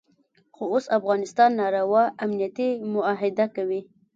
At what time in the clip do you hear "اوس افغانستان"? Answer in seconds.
0.73-1.49